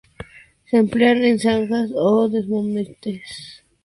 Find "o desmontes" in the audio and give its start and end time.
1.93-2.87